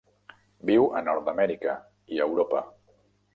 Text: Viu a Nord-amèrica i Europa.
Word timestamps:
Viu 0.69 0.87
a 0.99 1.03
Nord-amèrica 1.07 1.75
i 2.17 2.23
Europa. 2.27 2.65